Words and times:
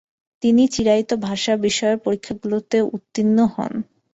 তিনি 0.43 0.63
চিরায়ত 0.73 1.11
ভাষা 1.27 1.53
বিষয়ের 1.65 1.97
পরীক্ষাগুলোতে 2.05 2.77
উত্তীর্ণ 2.89 3.37
হন। 3.53 3.73